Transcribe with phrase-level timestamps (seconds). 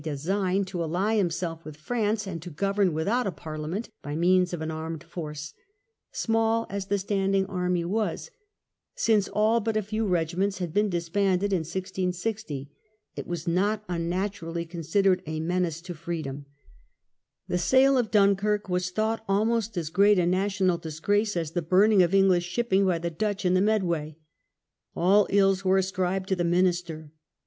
[0.01, 4.15] j^^^ ^ design to ally himself with France and to govern without a Parliament by
[4.15, 5.53] means of armed force;
[6.11, 8.31] small as the standing army was,
[8.95, 12.71] since all but a few regiments had been disbanded in 1660,
[13.15, 16.47] it was not un naturally considered a menace to freedom;
[17.47, 22.01] the sale of Dunkirk was thought almost as great a national disgrace as the burning
[22.01, 24.17] of English shipping by the Dutch in the Medway.
[24.95, 27.11] All ills were ascribed to the minister.